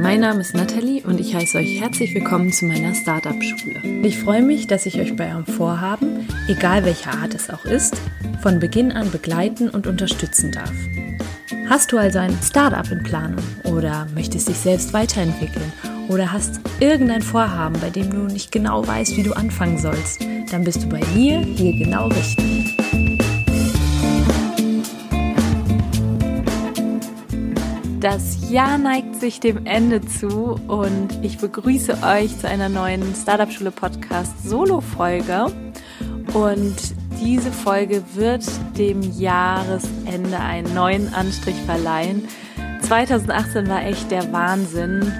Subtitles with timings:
[0.00, 3.82] mein Name ist Nathalie und ich heiße euch herzlich willkommen zu meiner Startup-Schule.
[4.02, 8.00] Ich freue mich, dass ich euch bei eurem Vorhaben, egal welcher Art es auch ist,
[8.40, 10.72] von Beginn an begleiten und unterstützen darf.
[11.68, 15.72] Hast du also ein Startup in Planung oder möchtest dich selbst weiterentwickeln
[16.08, 20.20] oder hast irgendein Vorhaben, bei dem du nicht genau weißt, wie du anfangen sollst,
[20.50, 23.07] dann bist du bei mir hier genau richtig.
[28.00, 33.50] Das Jahr neigt sich dem Ende zu und ich begrüße euch zu einer neuen Startup
[33.50, 35.46] Schule Podcast Solo Folge.
[36.32, 36.76] Und
[37.20, 38.44] diese Folge wird
[38.78, 42.28] dem Jahresende einen neuen Anstrich verleihen.
[42.82, 45.12] 2018 war echt der Wahnsinn.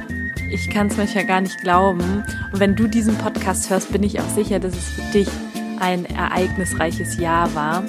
[0.53, 2.23] Ich kann es manchmal gar nicht glauben.
[2.53, 5.29] Und wenn du diesen Podcast hörst, bin ich auch sicher, dass es für dich
[5.81, 7.83] ein ereignisreiches Jahr war.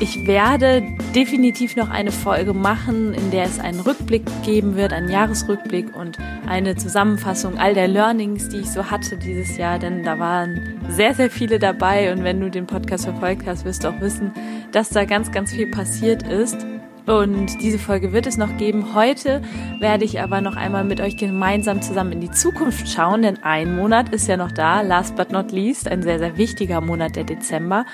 [0.00, 0.82] Ich werde
[1.14, 6.18] definitiv noch eine Folge machen, in der es einen Rückblick geben wird, einen Jahresrückblick und
[6.46, 11.14] eine Zusammenfassung all der Learnings, die ich so hatte dieses Jahr, denn da waren sehr,
[11.14, 14.32] sehr viele dabei und wenn du den Podcast verfolgt hast, wirst du auch wissen,
[14.72, 16.66] dass da ganz, ganz viel passiert ist.
[17.06, 18.94] Und diese Folge wird es noch geben.
[18.94, 19.42] Heute
[19.78, 23.76] werde ich aber noch einmal mit euch gemeinsam zusammen in die Zukunft schauen, denn ein
[23.76, 27.24] Monat ist ja noch da, last but not least, ein sehr, sehr wichtiger Monat, der
[27.24, 27.84] Dezember.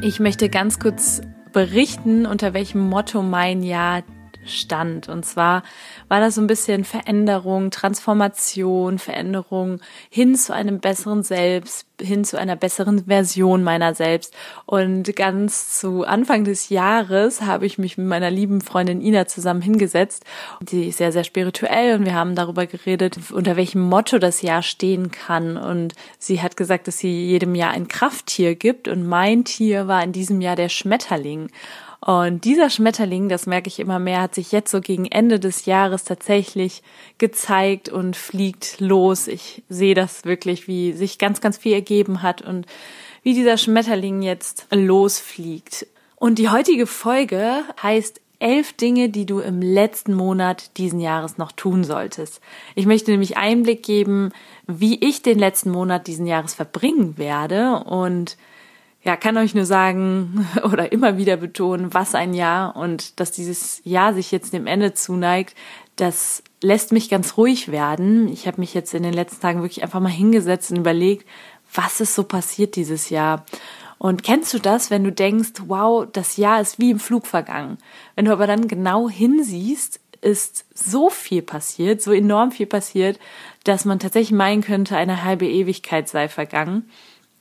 [0.00, 1.20] Ich möchte ganz kurz
[1.52, 4.04] berichten, unter welchem Motto mein Jahr
[4.48, 5.08] stand.
[5.08, 5.62] Und zwar
[6.08, 12.38] war das so ein bisschen Veränderung, Transformation, Veränderung hin zu einem besseren Selbst, hin zu
[12.38, 14.34] einer besseren Version meiner selbst.
[14.66, 19.62] Und ganz zu Anfang des Jahres habe ich mich mit meiner lieben Freundin Ina zusammen
[19.62, 20.24] hingesetzt.
[20.60, 24.62] Die ist sehr, sehr spirituell und wir haben darüber geredet, unter welchem Motto das Jahr
[24.62, 25.56] stehen kann.
[25.56, 30.02] Und sie hat gesagt, dass sie jedem Jahr ein Krafttier gibt und mein Tier war
[30.02, 31.50] in diesem Jahr der Schmetterling.
[32.00, 35.66] Und dieser Schmetterling, das merke ich immer mehr, hat sich jetzt so gegen Ende des
[35.66, 36.82] Jahres tatsächlich
[37.18, 39.26] gezeigt und fliegt los.
[39.26, 42.66] Ich sehe das wirklich, wie sich ganz, ganz viel ergeben hat und
[43.22, 45.86] wie dieser Schmetterling jetzt losfliegt.
[46.14, 51.50] Und die heutige Folge heißt elf Dinge, die du im letzten Monat diesen Jahres noch
[51.52, 52.40] tun solltest.
[52.76, 54.30] Ich möchte nämlich Einblick geben,
[54.66, 58.36] wie ich den letzten Monat diesen Jahres verbringen werde und
[59.08, 63.80] ja, kann euch nur sagen oder immer wieder betonen, was ein Jahr und dass dieses
[63.84, 65.54] Jahr sich jetzt dem Ende zuneigt,
[65.96, 68.28] das lässt mich ganz ruhig werden.
[68.28, 71.26] Ich habe mich jetzt in den letzten Tagen wirklich einfach mal hingesetzt und überlegt,
[71.72, 73.46] was ist so passiert dieses Jahr.
[73.96, 77.78] Und kennst du das, wenn du denkst, wow, das Jahr ist wie im Flug vergangen.
[78.14, 83.18] Wenn du aber dann genau hinsiehst, ist so viel passiert, so enorm viel passiert,
[83.64, 86.90] dass man tatsächlich meinen könnte, eine halbe Ewigkeit sei vergangen.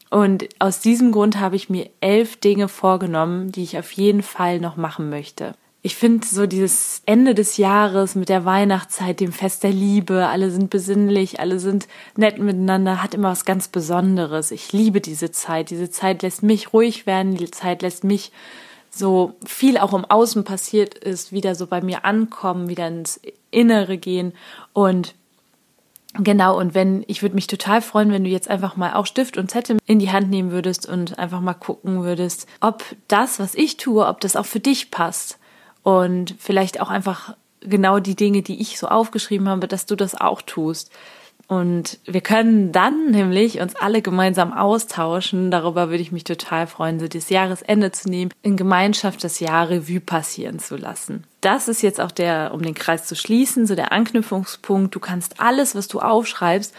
[0.09, 4.59] Und aus diesem Grund habe ich mir elf Dinge vorgenommen, die ich auf jeden Fall
[4.59, 5.53] noch machen möchte.
[5.83, 10.51] Ich finde so dieses Ende des Jahres mit der Weihnachtszeit, dem Fest der Liebe, alle
[10.51, 14.51] sind besinnlich, alle sind nett miteinander, hat immer was ganz Besonderes.
[14.51, 15.69] Ich liebe diese Zeit.
[15.69, 18.31] Diese Zeit lässt mich ruhig werden, die Zeit lässt mich
[18.89, 23.97] so viel auch im Außen passiert ist, wieder so bei mir ankommen, wieder ins Innere
[23.97, 24.33] gehen
[24.73, 25.13] und
[26.13, 29.37] Genau, und wenn, ich würde mich total freuen, wenn du jetzt einfach mal auch Stift
[29.37, 33.55] und Zettel in die Hand nehmen würdest und einfach mal gucken würdest, ob das, was
[33.55, 35.37] ich tue, ob das auch für dich passt.
[35.83, 40.15] Und vielleicht auch einfach genau die Dinge, die ich so aufgeschrieben habe, dass du das
[40.15, 40.91] auch tust.
[41.47, 45.49] Und wir können dann nämlich uns alle gemeinsam austauschen.
[45.49, 49.69] Darüber würde ich mich total freuen, so das Jahresende zu nehmen, in Gemeinschaft das Jahr
[49.69, 51.23] Revue passieren zu lassen.
[51.39, 54.93] Das ist jetzt auch der, um den Kreis zu schließen, so der Anknüpfungspunkt.
[54.93, 56.75] Du kannst alles, was du aufschreibst,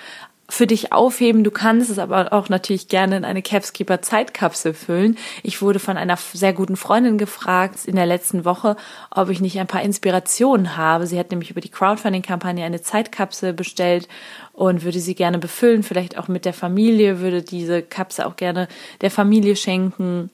[0.50, 1.44] für dich aufheben.
[1.44, 5.18] Du kannst es aber auch natürlich gerne in eine Capskeeper Zeitkapsel füllen.
[5.42, 8.76] Ich wurde von einer sehr guten Freundin gefragt in der letzten Woche,
[9.10, 11.06] ob ich nicht ein paar Inspirationen habe.
[11.06, 14.08] Sie hat nämlich über die Crowdfunding-Kampagne eine Zeitkapsel bestellt
[14.54, 18.68] und würde sie gerne befüllen, vielleicht auch mit der Familie, würde diese Kapsel auch gerne
[19.02, 20.30] der Familie schenken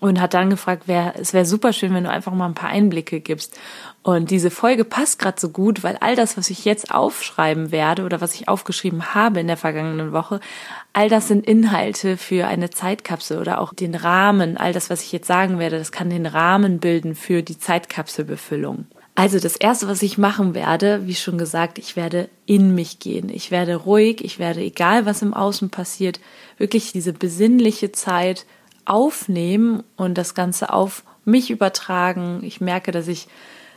[0.00, 2.68] und hat dann gefragt, wer, es wäre super schön, wenn du einfach mal ein paar
[2.68, 3.58] Einblicke gibst.
[4.02, 8.04] Und diese Folge passt gerade so gut, weil all das, was ich jetzt aufschreiben werde
[8.04, 10.40] oder was ich aufgeschrieben habe in der vergangenen Woche,
[10.92, 14.56] all das sind Inhalte für eine Zeitkapsel oder auch den Rahmen.
[14.58, 18.86] All das, was ich jetzt sagen werde, das kann den Rahmen bilden für die Zeitkapselbefüllung.
[19.18, 23.30] Also das erste, was ich machen werde, wie schon gesagt, ich werde in mich gehen.
[23.30, 26.20] Ich werde ruhig, ich werde, egal was im Außen passiert,
[26.58, 28.44] wirklich diese besinnliche Zeit
[28.86, 32.40] aufnehmen und das Ganze auf mich übertragen.
[32.42, 33.28] Ich merke, dass ich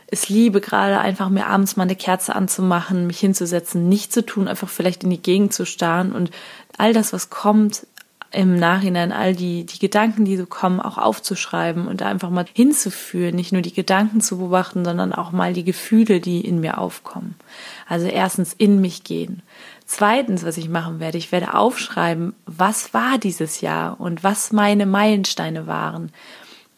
[0.06, 4.48] es liebe, gerade einfach mir abends mal eine Kerze anzumachen, mich hinzusetzen, nicht zu tun,
[4.48, 6.30] einfach vielleicht in die Gegend zu starren und
[6.78, 7.86] all das, was kommt,
[8.32, 13.34] im Nachhinein all die, die Gedanken, die so kommen, auch aufzuschreiben und einfach mal hinzuführen,
[13.34, 17.34] nicht nur die Gedanken zu beobachten, sondern auch mal die Gefühle, die in mir aufkommen.
[17.88, 19.42] Also erstens in mich gehen.
[19.92, 24.86] Zweitens, was ich machen werde, ich werde aufschreiben, was war dieses Jahr und was meine
[24.86, 26.12] Meilensteine waren.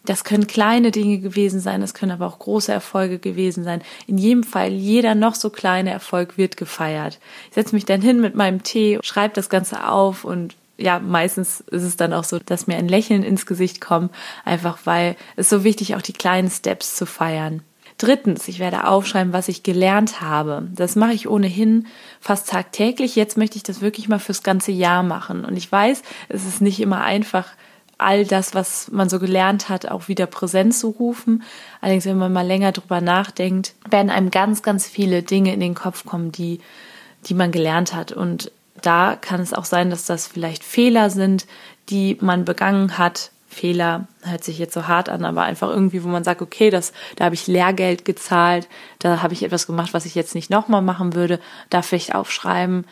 [0.06, 3.82] Das können kleine Dinge gewesen sein, das können aber auch große Erfolge gewesen sein.
[4.06, 7.20] In jedem Fall, jeder noch so kleine Erfolg wird gefeiert.
[7.50, 11.60] Ich setze mich dann hin mit meinem Tee, schreibe das Ganze auf und ja, meistens
[11.60, 14.10] ist es dann auch so, dass mir ein Lächeln ins Gesicht kommt,
[14.46, 17.62] einfach weil es so wichtig auch die kleinen Steps zu feiern.
[18.02, 20.66] Drittens, ich werde aufschreiben, was ich gelernt habe.
[20.74, 21.86] Das mache ich ohnehin
[22.20, 23.14] fast tagtäglich.
[23.14, 25.44] Jetzt möchte ich das wirklich mal fürs ganze Jahr machen.
[25.44, 27.46] Und ich weiß, es ist nicht immer einfach,
[27.98, 31.44] all das, was man so gelernt hat, auch wieder präsent zu rufen.
[31.80, 35.74] Allerdings, wenn man mal länger drüber nachdenkt, werden einem ganz, ganz viele Dinge in den
[35.74, 36.58] Kopf kommen, die,
[37.26, 38.10] die man gelernt hat.
[38.10, 38.50] Und
[38.80, 41.46] da kann es auch sein, dass das vielleicht Fehler sind,
[41.88, 43.30] die man begangen hat.
[43.52, 46.92] Fehler hört sich jetzt so hart an, aber einfach irgendwie, wo man sagt, okay, das,
[47.16, 48.68] da habe ich Lehrgeld gezahlt,
[48.98, 51.38] da habe ich etwas gemacht, was ich jetzt nicht nochmal machen würde,
[51.70, 52.84] da vielleicht aufschreiben,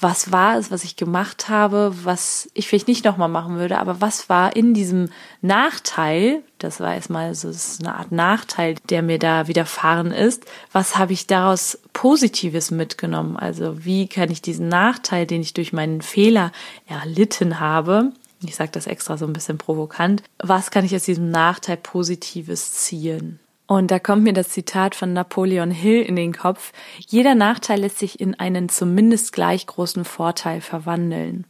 [0.00, 4.00] was war es, was ich gemacht habe, was ich vielleicht nicht nochmal machen würde, aber
[4.00, 5.10] was war in diesem
[5.40, 10.46] Nachteil, das war erstmal so das ist eine Art Nachteil, der mir da widerfahren ist,
[10.72, 13.36] was habe ich daraus Positives mitgenommen?
[13.36, 16.50] Also wie kann ich diesen Nachteil, den ich durch meinen Fehler
[16.88, 18.12] erlitten habe,
[18.48, 22.72] ich sage das extra so ein bisschen provokant, was kann ich aus diesem Nachteil Positives
[22.72, 23.40] ziehen?
[23.66, 26.72] Und da kommt mir das Zitat von Napoleon Hill in den Kopf.
[26.98, 31.46] Jeder Nachteil lässt sich in einen zumindest gleich großen Vorteil verwandeln.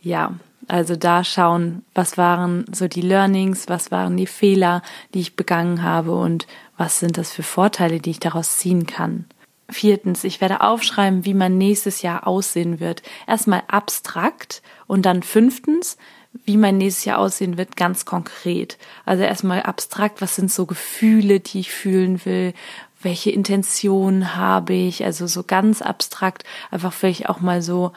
[0.00, 0.34] Ja,
[0.68, 4.82] also da schauen, was waren so die Learnings, was waren die Fehler,
[5.14, 6.46] die ich begangen habe und
[6.76, 9.26] was sind das für Vorteile, die ich daraus ziehen kann.
[9.70, 13.02] Viertens, ich werde aufschreiben, wie mein nächstes Jahr aussehen wird.
[13.26, 15.96] Erstmal abstrakt und dann fünftens,
[16.44, 18.78] wie mein nächstes Jahr aussehen wird, ganz konkret.
[19.04, 22.54] Also erstmal abstrakt, was sind so Gefühle, die ich fühlen will,
[23.02, 27.92] welche Intentionen habe ich, also so ganz abstrakt, einfach vielleicht auch mal so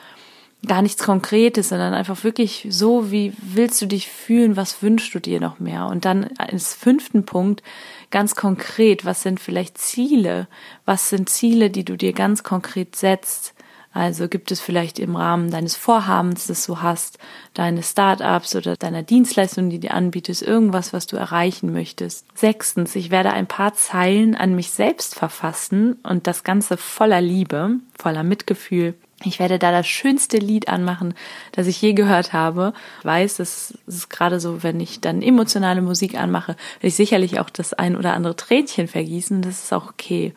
[0.66, 5.20] gar nichts Konkretes, sondern einfach wirklich so, wie willst du dich fühlen, was wünschst du
[5.20, 5.88] dir noch mehr?
[5.88, 7.64] Und dann als fünften Punkt
[8.12, 10.48] ganz konkret, was sind vielleicht Ziele?
[10.86, 13.54] Was sind Ziele, die du dir ganz konkret setzt?
[13.96, 17.18] Also gibt es vielleicht im Rahmen deines Vorhabens, das du hast,
[17.54, 22.26] deine Startups oder deiner Dienstleistung, die dir anbietest, irgendwas, was du erreichen möchtest.
[22.38, 27.80] Sechstens, ich werde ein paar Zeilen an mich selbst verfassen und das Ganze voller Liebe,
[27.98, 28.96] voller Mitgefühl.
[29.26, 31.14] Ich werde da das schönste Lied anmachen,
[31.52, 32.74] das ich je gehört habe.
[33.00, 37.40] Ich weiß, das ist gerade so, wenn ich dann emotionale Musik anmache, werde ich sicherlich
[37.40, 39.42] auch das ein oder andere Tränchen vergießen.
[39.42, 40.34] Das ist auch okay.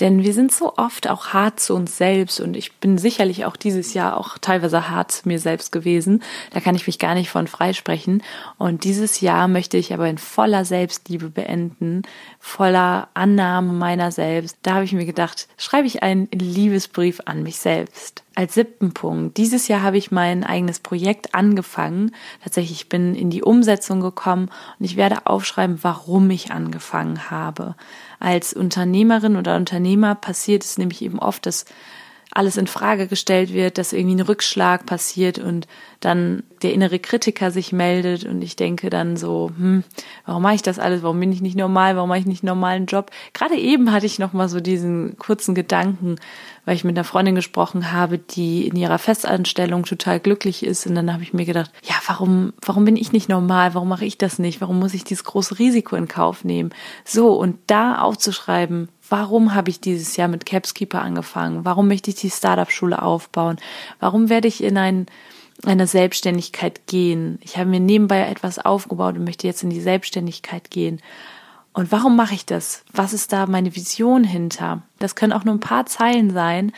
[0.00, 3.56] Denn wir sind so oft auch hart zu uns selbst und ich bin sicherlich auch
[3.56, 6.22] dieses Jahr auch teilweise hart zu mir selbst gewesen.
[6.52, 8.22] Da kann ich mich gar nicht von freisprechen.
[8.58, 12.02] Und dieses Jahr möchte ich aber in voller Selbstliebe beenden,
[12.38, 14.56] voller Annahme meiner selbst.
[14.62, 19.36] Da habe ich mir gedacht, schreibe ich einen Liebesbrief an mich selbst als siebten Punkt.
[19.36, 22.12] Dieses Jahr habe ich mein eigenes Projekt angefangen.
[22.44, 24.48] Tatsächlich ich bin in die Umsetzung gekommen
[24.78, 27.74] und ich werde aufschreiben, warum ich angefangen habe.
[28.20, 31.64] Als Unternehmerin oder Unternehmer passiert es nämlich eben oft, dass
[32.30, 35.66] alles in Frage gestellt wird, dass irgendwie ein Rückschlag passiert und
[36.00, 39.82] dann der innere Kritiker sich meldet und ich denke dann so, hm,
[40.26, 41.02] warum mache ich das alles?
[41.02, 41.96] Warum bin ich nicht normal?
[41.96, 43.10] Warum mache ich nicht einen normalen Job?
[43.32, 46.16] Gerade eben hatte ich noch mal so diesen kurzen Gedanken,
[46.64, 50.94] weil ich mit einer Freundin gesprochen habe, die in ihrer Festanstellung total glücklich ist und
[50.94, 53.74] dann habe ich mir gedacht, ja, warum warum bin ich nicht normal?
[53.74, 54.60] Warum mache ich das nicht?
[54.60, 56.70] Warum muss ich dieses große Risiko in Kauf nehmen?
[57.04, 61.64] So und da aufzuschreiben, Warum habe ich dieses Jahr mit Capskeeper angefangen?
[61.64, 63.56] Warum möchte ich die Startup-Schule aufbauen?
[64.00, 65.06] Warum werde ich in ein
[65.66, 67.38] eine Selbstständigkeit gehen.
[67.42, 71.00] Ich habe mir nebenbei etwas aufgebaut und möchte jetzt in die Selbstständigkeit gehen.
[71.72, 72.84] Und warum mache ich das?
[72.92, 74.82] Was ist da meine Vision hinter?
[74.98, 76.72] Das können auch nur ein paar Zeilen sein.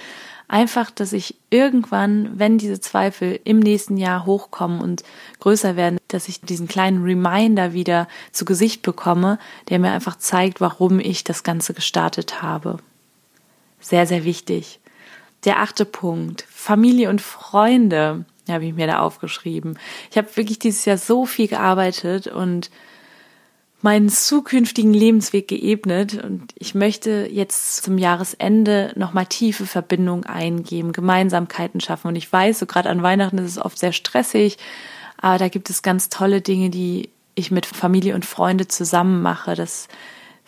[0.50, 5.04] Einfach, dass ich irgendwann, wenn diese Zweifel im nächsten Jahr hochkommen und
[5.38, 9.38] größer werden, dass ich diesen kleinen Reminder wieder zu Gesicht bekomme,
[9.69, 12.78] der mir einfach zeigt, warum ich das Ganze gestartet habe.
[13.78, 14.80] Sehr, sehr wichtig.
[15.45, 16.45] Der achte Punkt.
[16.50, 19.78] Familie und Freunde habe ich mir da aufgeschrieben.
[20.11, 22.73] Ich habe wirklich dieses Jahr so viel gearbeitet und
[23.82, 31.80] meinen zukünftigen Lebensweg geebnet und ich möchte jetzt zum Jahresende nochmal tiefe Verbindungen eingeben, Gemeinsamkeiten
[31.80, 34.58] schaffen und ich weiß, so gerade an Weihnachten ist es oft sehr stressig,
[35.16, 39.54] aber da gibt es ganz tolle Dinge, die ich mit Familie und Freunde zusammen mache.
[39.54, 39.88] Das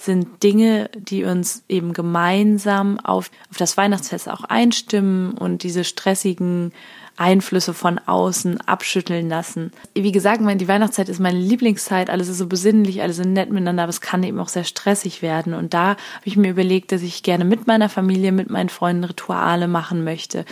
[0.04, 6.72] sind Dinge, die uns eben gemeinsam auf, auf das Weihnachtsfest auch einstimmen und diese stressigen
[7.16, 9.72] Einflüsse von außen abschütteln lassen.
[9.94, 12.10] Wie gesagt, die Weihnachtszeit ist meine Lieblingszeit.
[12.10, 15.22] Alles ist so besinnlich, alles ist nett miteinander, aber es kann eben auch sehr stressig
[15.22, 15.54] werden.
[15.54, 19.04] Und da habe ich mir überlegt, dass ich gerne mit meiner Familie, mit meinen Freunden
[19.04, 20.44] Rituale machen möchte.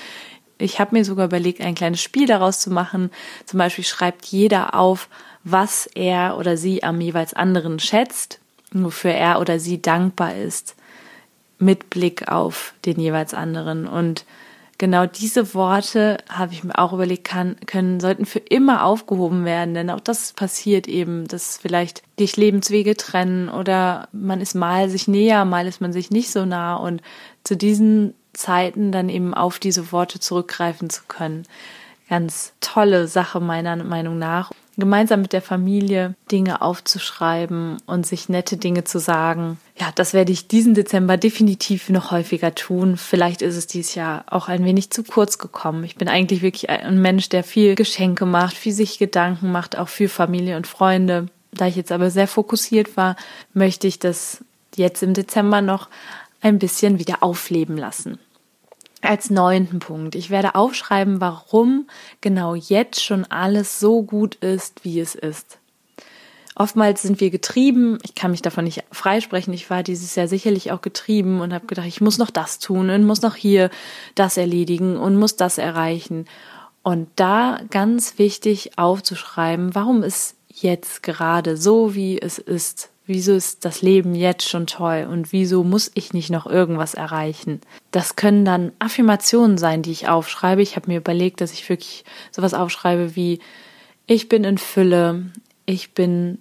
[0.59, 3.11] Ich habe mir sogar überlegt, ein kleines Spiel daraus zu machen.
[3.47, 5.09] Zum Beispiel schreibt jeder auf,
[5.43, 8.40] was er oder sie am jeweils anderen schätzt,
[8.73, 10.77] wofür er oder sie dankbar ist,
[11.59, 13.87] mit Blick auf den jeweils anderen.
[13.87, 14.25] Und
[14.79, 19.75] genau diese Worte habe ich mir auch überlegt, kann, können, sollten für immer aufgehoben werden,
[19.75, 25.07] denn auch das passiert eben, dass vielleicht dich Lebenswege trennen oder man ist mal sich
[25.07, 27.03] näher, mal ist man sich nicht so nah und
[27.45, 31.43] zu diesen Zeiten dann eben auf diese Worte zurückgreifen zu können.
[32.09, 34.51] Ganz tolle Sache meiner Meinung nach
[34.81, 39.59] gemeinsam mit der Familie Dinge aufzuschreiben und sich nette Dinge zu sagen.
[39.79, 42.97] Ja, das werde ich diesen Dezember definitiv noch häufiger tun.
[42.97, 45.85] Vielleicht ist es dieses Jahr auch ein wenig zu kurz gekommen.
[45.85, 49.89] Ich bin eigentlich wirklich ein Mensch, der viel Geschenke macht, viel sich Gedanken macht, auch
[49.89, 51.27] für Familie und Freunde.
[51.53, 53.17] Da ich jetzt aber sehr fokussiert war,
[53.55, 54.45] möchte ich das
[54.77, 55.89] jetzt im Dezember noch
[56.41, 58.19] ein bisschen wieder aufleben lassen
[59.03, 60.15] als neunten Punkt.
[60.15, 61.89] Ich werde aufschreiben, warum
[62.21, 65.59] genau jetzt schon alles so gut ist, wie es ist.
[66.55, 70.73] Oftmals sind wir getrieben, ich kann mich davon nicht freisprechen, ich war dieses Jahr sicherlich
[70.73, 73.71] auch getrieben und habe gedacht, ich muss noch das tun und muss noch hier
[74.15, 76.27] das erledigen und muss das erreichen.
[76.83, 83.65] Und da ganz wichtig aufzuschreiben, warum ist jetzt gerade so, wie es ist, Wieso ist
[83.65, 87.61] das Leben jetzt schon toll und wieso muss ich nicht noch irgendwas erreichen?
[87.91, 90.63] Das können dann Affirmationen sein, die ich aufschreibe.
[90.63, 93.41] Ich habe mir überlegt, dass ich wirklich sowas aufschreibe wie
[94.07, 95.25] ich bin in Fülle,
[95.67, 96.39] ich bin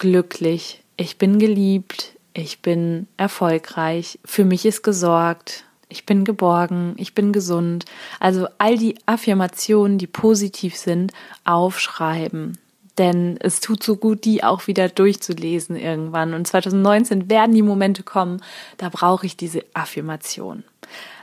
[0.00, 7.14] glücklich, ich bin geliebt, ich bin erfolgreich, für mich ist gesorgt, ich bin geborgen, ich
[7.14, 7.84] bin gesund.
[8.18, 11.12] Also all die Affirmationen, die positiv sind,
[11.44, 12.58] aufschreiben
[13.00, 16.34] denn es tut so gut, die auch wieder durchzulesen irgendwann.
[16.34, 18.42] Und 2019 werden die Momente kommen,
[18.76, 20.64] da brauche ich diese Affirmation.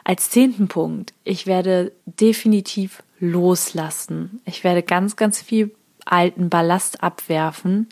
[0.04, 4.42] Als zehnten Punkt, ich werde definitiv loslassen.
[4.46, 7.90] Ich werde ganz, ganz viel alten Ballast abwerfen,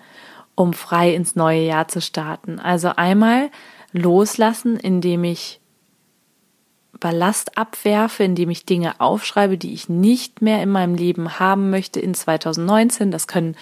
[0.55, 2.59] um frei ins neue Jahr zu starten.
[2.59, 3.51] Also einmal
[3.91, 5.59] loslassen, indem ich
[7.05, 11.99] Ballast abwerfe, indem ich Dinge aufschreibe, die ich nicht mehr in meinem Leben haben möchte
[11.99, 13.11] in 2019.
[13.11, 13.55] Das können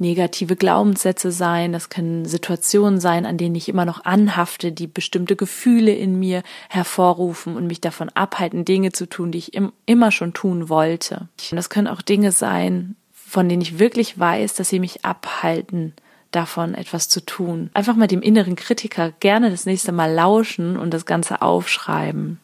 [0.00, 5.36] negative Glaubenssätze sein, das können Situationen sein, an denen ich immer noch anhafte, die bestimmte
[5.36, 9.52] Gefühle in mir hervorrufen und mich davon abhalten, Dinge zu tun, die ich
[9.86, 11.28] immer schon tun wollte.
[11.52, 15.92] Und das können auch Dinge sein, von denen ich wirklich weiß, dass sie mich abhalten,
[16.32, 17.70] davon etwas zu tun.
[17.74, 22.40] Einfach mal dem inneren Kritiker gerne das nächste Mal lauschen und das Ganze aufschreiben.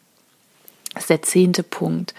[0.95, 2.15] Das ist der zehnte Punkt.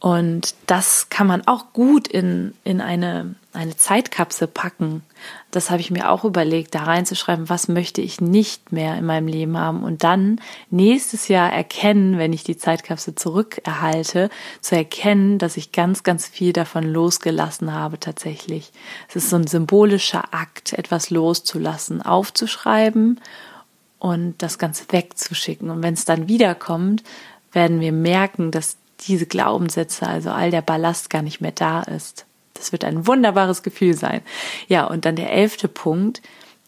[0.00, 5.02] Und das kann man auch gut in, in eine, eine Zeitkapsel packen.
[5.50, 9.28] Das habe ich mir auch überlegt, da reinzuschreiben, was möchte ich nicht mehr in meinem
[9.28, 10.40] Leben haben und dann
[10.70, 14.30] nächstes Jahr erkennen, wenn ich die Zeitkapsel zurückerhalte,
[14.62, 18.72] zu erkennen, dass ich ganz, ganz viel davon losgelassen habe tatsächlich.
[19.10, 23.20] Es ist so ein symbolischer Akt, etwas loszulassen, aufzuschreiben
[23.98, 25.68] und das Ganze wegzuschicken.
[25.68, 27.02] Und wenn es dann wiederkommt,
[27.52, 32.26] werden wir merken, dass diese Glaubenssätze, also all der Ballast gar nicht mehr da ist.
[32.54, 34.20] Das wird ein wunderbares Gefühl sein.
[34.68, 36.20] Ja, und dann der elfte Punkt,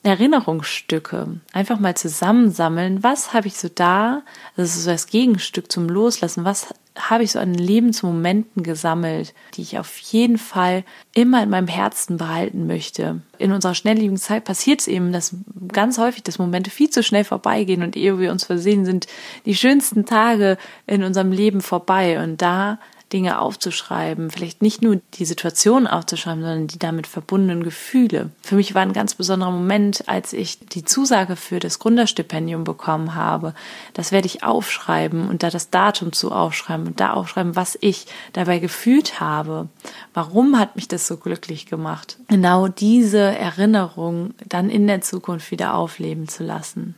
[0.03, 1.41] Erinnerungsstücke.
[1.53, 4.23] Einfach mal zusammensammeln, was habe ich so da,
[4.57, 9.63] das ist so das Gegenstück zum Loslassen, was habe ich so an Lebensmomenten gesammelt, die
[9.63, 10.85] ich auf jeden Fall
[11.15, 13.23] immer in meinem Herzen behalten möchte.
[13.39, 15.35] In unserer schnelllebigen Zeit passiert es eben, dass
[15.69, 19.07] ganz häufig, dass Momente viel zu schnell vorbeigehen und ehe wir uns versehen, sind
[19.47, 22.23] die schönsten Tage in unserem Leben vorbei.
[22.23, 22.79] Und da
[23.13, 28.31] Dinge aufzuschreiben, vielleicht nicht nur die Situation aufzuschreiben, sondern die damit verbundenen Gefühle.
[28.43, 33.15] Für mich war ein ganz besonderer Moment, als ich die Zusage für das Gründerstipendium bekommen
[33.15, 33.55] habe.
[33.95, 38.07] Das werde ich aufschreiben und da das Datum zu aufschreiben und da aufschreiben, was ich
[38.33, 39.69] dabei gefühlt habe.
[40.15, 42.17] Warum hat mich das so glücklich gemacht?
[42.29, 46.95] Genau diese Erinnerung dann in der Zukunft wieder aufleben zu lassen.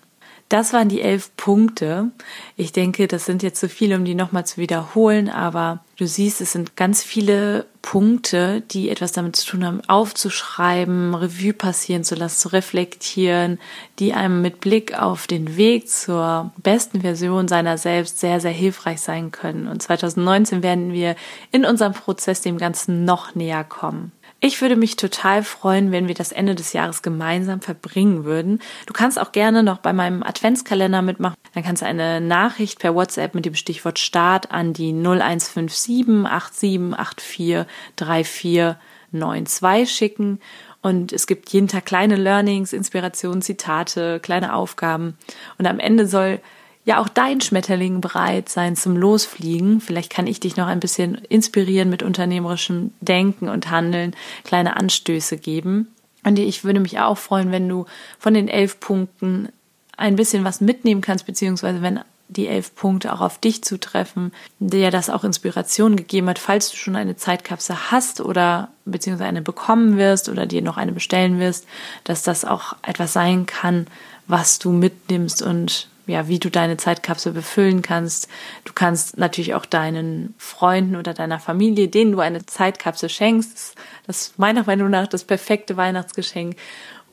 [0.50, 2.10] Das waren die elf Punkte.
[2.56, 6.40] Ich denke, das sind jetzt zu viele, um die nochmal zu wiederholen, aber du siehst,
[6.40, 12.14] es sind ganz viele Punkte, die etwas damit zu tun haben, aufzuschreiben, Revue passieren zu
[12.14, 13.58] lassen, zu reflektieren,
[13.98, 19.00] die einem mit Blick auf den Weg zur besten Version seiner selbst sehr, sehr hilfreich
[19.00, 19.66] sein können.
[19.66, 21.16] Und 2019 werden wir
[21.52, 24.12] in unserem Prozess dem Ganzen noch näher kommen.
[24.46, 28.60] Ich würde mich total freuen, wenn wir das Ende des Jahres gemeinsam verbringen würden.
[28.84, 31.34] Du kannst auch gerne noch bei meinem Adventskalender mitmachen.
[31.54, 37.64] Dann kannst du eine Nachricht per WhatsApp mit dem Stichwort Start an die 0157 8784
[37.96, 40.40] 3492 schicken.
[40.82, 45.16] Und es gibt jeden Tag kleine Learnings, Inspirationen, Zitate, kleine Aufgaben.
[45.56, 46.38] Und am Ende soll
[46.84, 49.80] ja auch dein Schmetterling bereit sein zum Losfliegen.
[49.80, 54.14] Vielleicht kann ich dich noch ein bisschen inspirieren mit unternehmerischem Denken und Handeln,
[54.44, 55.88] kleine Anstöße geben.
[56.24, 57.86] Und ich würde mich auch freuen, wenn du
[58.18, 59.48] von den elf Punkten
[59.96, 64.90] ein bisschen was mitnehmen kannst, beziehungsweise wenn die elf Punkte auch auf dich zutreffen, der
[64.90, 69.98] das auch Inspiration gegeben hat, falls du schon eine Zeitkapsel hast oder beziehungsweise eine bekommen
[69.98, 71.66] wirst oder dir noch eine bestellen wirst,
[72.02, 73.86] dass das auch etwas sein kann,
[74.26, 78.28] was du mitnimmst und ja, wie du deine Zeitkapsel befüllen kannst.
[78.64, 83.74] Du kannst natürlich auch deinen Freunden oder deiner Familie, denen du eine Zeitkapsel schenkst,
[84.06, 86.56] das ist meiner Meinung nach das perfekte Weihnachtsgeschenk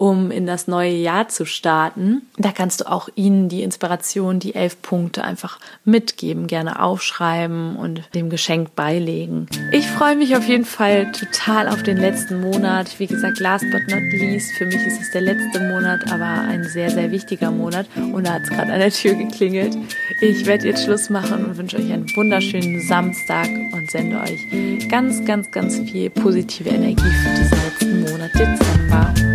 [0.01, 2.23] um in das neue Jahr zu starten.
[2.35, 8.01] Da kannst du auch ihnen die Inspiration, die elf Punkte einfach mitgeben, gerne aufschreiben und
[8.15, 9.45] dem Geschenk beilegen.
[9.71, 12.97] Ich freue mich auf jeden Fall total auf den letzten Monat.
[12.97, 16.63] Wie gesagt, last but not least, für mich ist es der letzte Monat, aber ein
[16.63, 17.85] sehr, sehr wichtiger Monat.
[17.95, 19.77] Und da hat es gerade an der Tür geklingelt.
[20.19, 25.23] Ich werde jetzt Schluss machen und wünsche euch einen wunderschönen Samstag und sende euch ganz,
[25.25, 29.30] ganz, ganz viel positive Energie für diesen letzten Monat Dezember.